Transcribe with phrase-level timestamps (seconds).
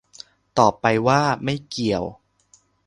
[0.59, 2.03] ตอบไปว่า "ไม่เกี่ยว"